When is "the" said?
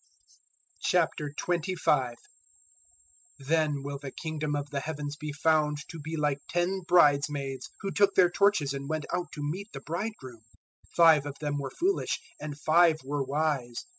3.99-4.09, 4.71-4.79, 9.73-9.79